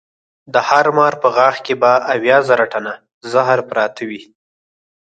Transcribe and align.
د 0.53 0.55
هر 0.69 0.85
مار 0.97 1.13
په 1.21 1.27
غاښ 1.35 1.55
کې 1.65 1.73
به 1.81 1.91
اویا 2.13 2.37
زره 2.49 2.65
ټنه 2.73 2.93
زهر 3.31 3.59
پراته 3.69 4.03
وي. 4.09 4.21